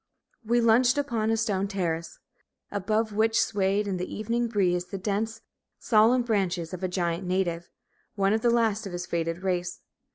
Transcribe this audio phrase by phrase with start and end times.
[0.43, 2.17] We lunched upon a stone terrace,
[2.71, 5.41] above which swayed in the evening breeze the dense,
[5.77, 7.69] solemn branches of a giant native,
[8.15, 9.81] one of the last of his fated race.